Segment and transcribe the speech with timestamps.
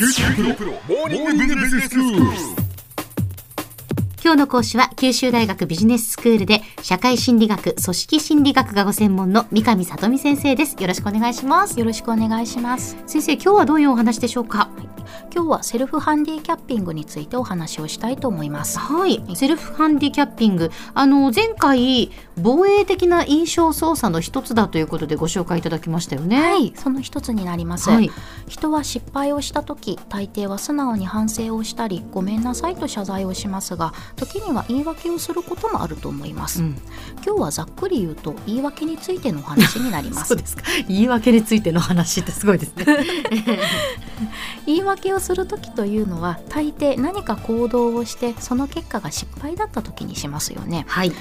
[0.00, 2.20] 九州大学モーニングビジネススクール。
[4.24, 10.74] 今日の講師は九州大学ビジネススクールで社会心理学、組織心理学がご専門の三上里美先生です。
[10.80, 11.78] よろしくお願いします。
[11.78, 12.96] よろしくお願いします。
[13.06, 14.70] 先生、今日はどういうお話でしょうか？
[15.32, 18.78] 今日はセルフハンディキャッピングについてお話をしたいと思います。
[18.78, 26.40] はい、セルフハンディキャッピング、あの前回防衛的な印象操作の一つだということでご紹介いただきましたよね。
[26.40, 27.90] はい、その一つになります。
[27.90, 28.10] はい
[28.48, 36.62] 人は失敗をした時、大抵は素直に反省をしたり、ごめんなさいと謝罪をしますが、時には言い訳をすることもあると思います。
[36.62, 36.76] うん
[37.24, 40.36] 今日はざっくり言うと言い訳についてのお話になりま そすう。
[40.36, 40.62] ですか。
[40.88, 42.86] 言い訳についての話ってすごいですね。
[44.66, 51.12] 言い訳をする時というのは大抵何か行動をしてその結果が失敗だった時にしますよねはい。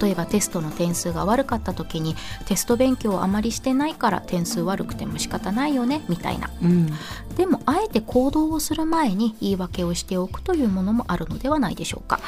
[0.00, 6.88] 例えばテストの点数が悪かった時にテスト勉強をあまりしてないから点数悪くても仕方ないよねみたいなうん。
[7.36, 12.20] でもあえて行動をする前に言い訳をしておくというものもあるのではないでしょうか、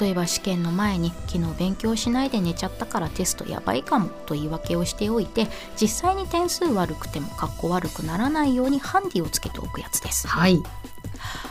[0.00, 5.46] 例えば試験の前に昨日勉強しないで寝ちゃったからテストやばいかもと言い訳をしておいて
[5.80, 10.58] 実際に点数悪くてもかっこ悪くならないようにハンディをつけておくやつですはい。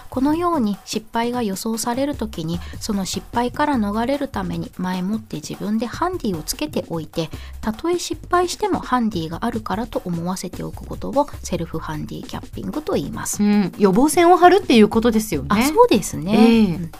[0.09, 7.30] このように失敗が予想される時にその失敗から逃れるために前もって自分でハンディをつけておいて
[7.61, 13.44] たとえ失敗してもハンディがあるからと思わせておくことをセルフハンディキャッピングと言います。
[13.44, 13.71] うん。
[13.77, 15.49] 予防線を張るっていうことですよね。
[15.52, 16.92] あそうですね、ええうん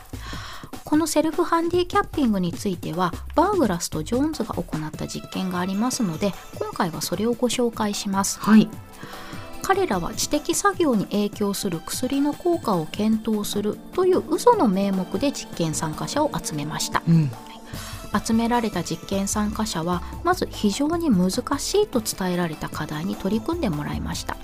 [0.88, 8.40] このセルフハンディキャッピングについてはバーグラスとジョーンズが行った実験がありますので今回はそれをご紹介します。
[8.40, 8.70] はい。
[9.62, 17.30] 彼らは知的作業に影響する薬の効果を検討するという嘘の名目で実験参加者を集めましたうん。
[18.26, 24.38] 集められた実験参加者はまず非常に難しいと伝えられた課題に取り組んでもらいました、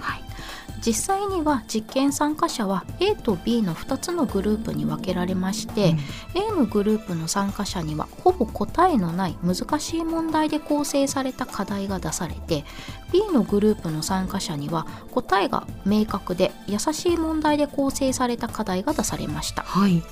[0.85, 5.95] 実際には実験参加者は A と B の2つのグループに分けられまして、
[6.35, 12.65] A のグループの参加者にはほぼ答えのない難しい問題で構成された課題が出されて
[13.11, 20.03] B のグループの参加者には答えが明確で優しい問題で構成された課題が出されましたはい。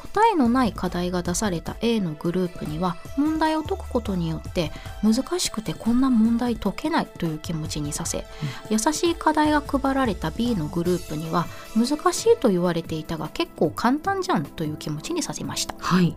[0.00, 4.72] 答えのない課題が出された A のグループには問題を解くことによって
[5.02, 8.24] 難しくてこんな問題解けないという気持ちにさせ、
[8.70, 11.46] 優しい課題が配られた B のグループには
[11.76, 16.14] 難しいと言われていたが結構簡単じゃんという気持ちにさせましたはい。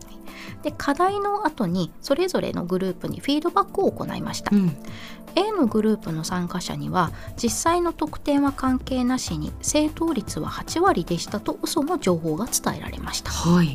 [0.61, 4.75] で課題の後にそれぞれのグループにフィードバックを行いました、うん。
[5.35, 7.11] A のグループの参加者には
[7.41, 13.72] 実際の得点は関係なしに正答率は8割でしたと嘘の情報が伝えられましたはい。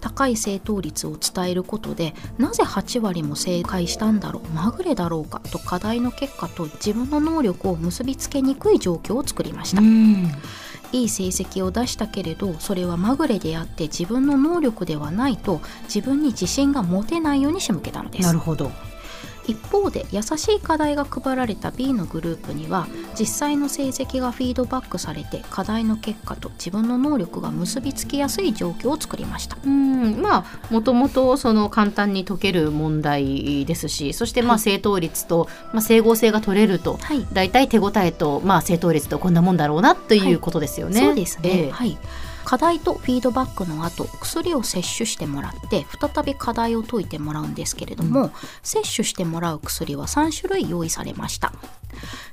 [0.00, 10.30] 高い正答率を伝えることでなぜ8割も正解したんだろうまぐれだろうかと課題の結果と自分の能力を結びつけにくい状況を作りました、うん。
[10.92, 18.72] いい成績を出したけれどそれはまぐれであって自分の能力ではないと自分に自信が持てないように仕向けたのですなるほど。
[19.50, 22.86] 一方で優しい課題が配られた B のグループには
[23.18, 29.56] 実際の成績がフィードバックされて課題の結果と自分の能力が結びつきやすい状況を作りました。
[29.64, 37.26] うん、まあもともとその簡単に解ける問題ですしそしてまあはい正答率と、まあ、整合性が取れるとはい。
[37.32, 41.00] 大体手応えと、まあ、正答率とこんなもんだろうなということですよね。
[41.00, 41.70] そうですね、ええ。
[41.70, 41.98] はい
[42.44, 51.52] 課題とフィードバックの後薬を摂取してもらって再び課題を解いてもらうんですけれども、摂取してもらう薬は3種類用意されました。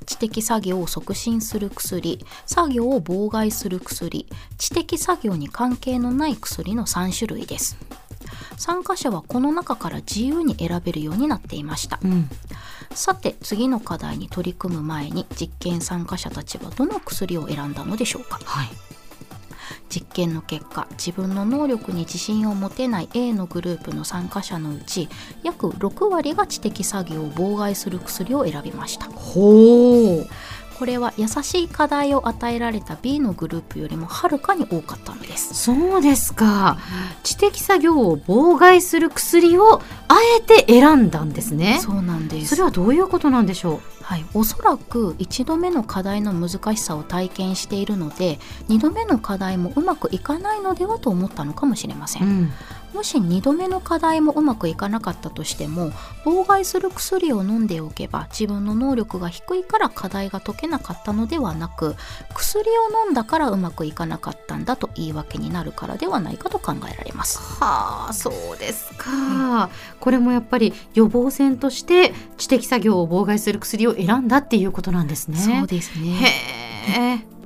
[0.06, 4.26] 知的作業を促進する薬作業を妨害する薬
[4.56, 7.76] 知的作業に関係のない薬の3種類です。
[8.56, 12.00] 参加者はこの中から自由に選べるようになっていました。
[12.02, 12.28] うん。
[12.92, 18.40] さて次の課題に取り組む前に実験参加者たちはどの薬を選んだのでしょうか？
[18.44, 18.68] はい
[19.88, 25.08] 実験の結果自分の能力に自信を持てない A のグループの参加者のうち
[25.42, 29.06] 約6割が知的作業を妨害する薬を選びました。
[29.06, 30.26] ほう。
[30.78, 35.54] これは優しい課題を与えられた B のグループよりもはるかに多かったのです。
[35.54, 36.78] そうですか。
[37.24, 41.80] 知的作業を妨害する薬をあえて選んだんですね。
[41.82, 42.54] そうなんです。
[42.54, 48.38] それはどういうことなんでしょはい、おそらく1度目の課題の難しさを体験しているので
[48.70, 52.52] 2度目の課題もうまくいかないのではと思ったのかもしれませう、んん、
[52.98, 55.92] もし2度目の課題もうまくいかなかったとしても
[56.24, 61.94] 妨害する薬を飲んでおけば自分の能力が低いから課題が解けなかったのではなく
[62.34, 62.72] 薬を
[63.06, 67.38] 飲んだからうまくいかなかったんだと言い訳になるからではないかと考えられます。
[67.38, 75.38] はあそうですか、これもやっぱり予防線として知的作業を妨害する薬を選んだっていうことなんですね。
[75.38, 76.16] そうですね
[76.88, 77.37] へえ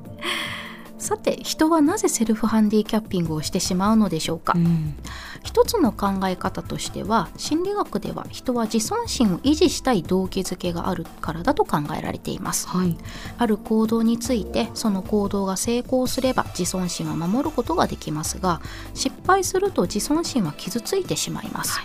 [1.03, 4.95] さて人はなぜセルフハンディキャッピングをしてしまうのでしょうか、うん。
[5.43, 12.67] 一つの考え方としては心理学では人は自尊心を維持したい動機づけがあるからだと考えられています。
[12.67, 12.97] はい。
[13.37, 18.61] ある行動についてその行動が成功すれば自尊心は守ることができますが
[18.93, 21.81] 失敗すると自尊心は傷ついてしまいます、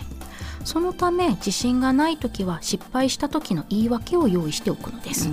[0.63, 5.29] そのため自信がない時は失敗した時の言い訳を用意しておくのです、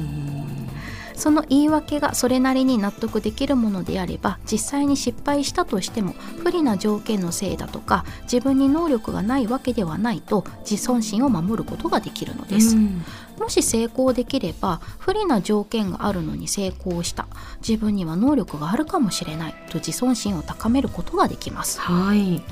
[1.17, 13.03] その言い訳がそれなりに納得できるものであれば実際に失敗したとしても不利な条件のせいだとか自分に能力がないわけではないと自尊心を守ることができるのです、うん。
[13.39, 17.27] もし成功できれば不利な条件があるのに成功した
[17.67, 21.81] 自分には能力があるかもしれないと自尊心を高めることができます。
[21.81, 22.43] はい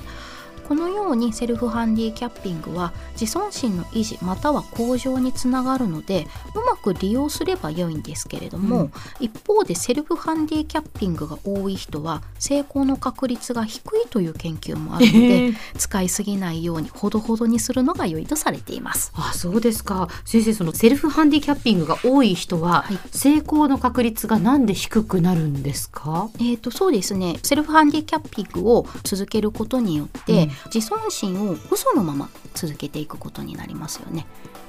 [0.68, 8.92] このようにセルフハンディキャッピングは自尊心の維持または向上につながるのでうまく利用すれば良いんですけれども、うん。
[9.20, 19.12] 一方でセルフハンディキャッピングが多い人は成功の確率が低いという研究もあるので、使いすぎないようにほどほどにするのが良いとされています。
[19.14, 20.08] あそうですか。
[20.24, 22.98] 先生そのセルフハンディキャッピングが多い人は、はい。
[23.12, 26.30] 成功の確率がなんで低くなるんですか？
[26.38, 27.38] えー、とそうですね。
[27.42, 34.26] セルフハンディキャッピングを続けることによって、うん自尊心を嘘のまま続けていくことになりますよね。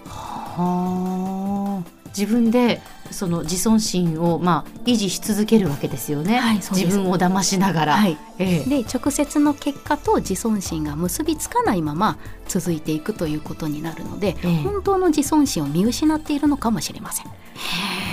[0.07, 2.05] はあ。
[2.17, 8.17] 自分でその自尊心をまあ維持し続けるわけですよね、はい自分を騙しながら、はい。
[8.39, 8.69] ええ。
[8.69, 12.17] で直接の結果と自尊心が結びつかないまま
[12.47, 14.63] 続いていくということになるので、ええ。
[14.63, 17.25] 本当の自尊心を見失っているのかもしれません。
[17.27, 17.29] へ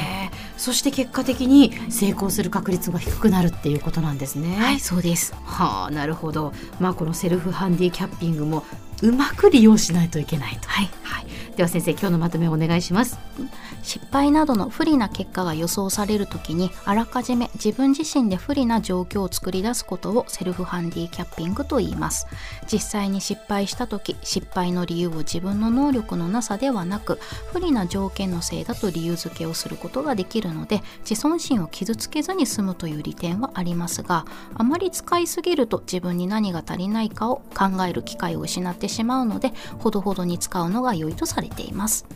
[0.09, 0.12] え
[0.63, 4.55] そして結果的に成功する確率が低くなるっていうことなんですね。
[4.55, 6.53] はいそうですはあなるほど。
[6.79, 8.65] まあこのセルフハンディキャッピングも
[9.03, 10.69] うまく利用しないといけないと。
[10.69, 11.27] はいはい。
[11.57, 13.19] では先生今日のまとめをお願いします。
[13.83, 22.27] 失敗などの不利な結果が予想される時にあらかじめ自分自身で不利な状況を作り出すことをセルフハンディキャッピングと言います
[22.71, 27.19] 実際に失敗した時失敗の理由を自分の能力のなさではなく
[27.53, 42.07] 不利な条件のせいだと理由付けをすることができるので自尊心を傷つけずに済むという利点はありますがあまり使いすぎると自分に何が足りないかを考える機会を失ってしまうのでほどほどに使うのが良いとされれています。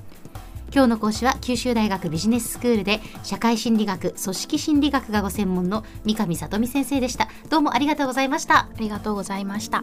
[0.73, 7.29] 今日の講師は九州大学ビジネススクールで社会心理学組織心理学がご専門の三上里美先生でした。
[7.49, 8.59] どうもありがとうございました。
[8.59, 9.83] ありがとうございました。